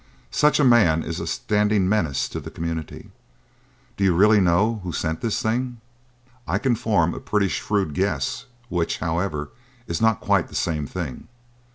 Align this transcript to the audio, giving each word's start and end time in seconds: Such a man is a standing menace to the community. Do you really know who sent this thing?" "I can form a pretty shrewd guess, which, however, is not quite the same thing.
Such 0.31 0.59
a 0.59 0.63
man 0.63 1.03
is 1.03 1.19
a 1.19 1.27
standing 1.27 1.87
menace 1.87 2.27
to 2.29 2.39
the 2.39 2.49
community. 2.49 3.11
Do 3.97 4.03
you 4.03 4.15
really 4.15 4.41
know 4.41 4.81
who 4.81 4.91
sent 4.91 5.21
this 5.21 5.43
thing?" 5.43 5.79
"I 6.47 6.57
can 6.57 6.73
form 6.73 7.13
a 7.13 7.19
pretty 7.19 7.49
shrewd 7.49 7.93
guess, 7.93 8.45
which, 8.67 8.97
however, 8.97 9.51
is 9.85 10.01
not 10.01 10.19
quite 10.19 10.47
the 10.47 10.55
same 10.55 10.87
thing. 10.87 11.27